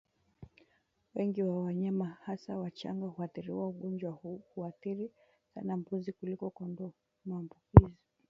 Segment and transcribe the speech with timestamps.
[1.15, 5.11] Wengi wa wanyama hasa wachanga huathiriwa Ugonjwa huu huathiri
[5.55, 6.91] sana mbuzi kuliko kondoo
[7.25, 7.87] Maambukizi